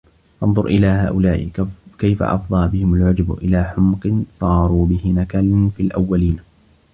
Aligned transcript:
فَانْظُرْ 0.41 0.65
إلَى 0.67 0.87
هَؤُلَاءِ 0.87 1.49
كَيْفَ 1.99 2.23
أَفْضَيْ 2.23 2.67
بِهِمْ 2.67 2.93
الْعُجْبُ 2.93 3.37
إلَى 3.37 3.63
حُمْقٍ 3.63 4.23
صَارُوا 4.33 4.85
بِهِ 4.85 5.11
نَكَالًا 5.15 5.69
فِي 5.77 5.83
الْأَوَّلِينَ 5.83 6.37